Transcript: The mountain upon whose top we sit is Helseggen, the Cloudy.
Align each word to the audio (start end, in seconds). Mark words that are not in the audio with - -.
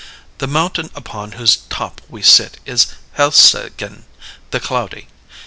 The 0.39 0.47
mountain 0.47 0.89
upon 0.95 1.33
whose 1.33 1.57
top 1.69 2.01
we 2.09 2.23
sit 2.23 2.57
is 2.65 2.87
Helseggen, 3.19 4.05
the 4.49 4.59
Cloudy. 4.59 5.07